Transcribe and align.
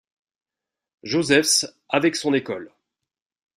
Joseph's 1.03 1.63
avec 1.89 2.15
son 2.15 2.33
école. 2.33 2.71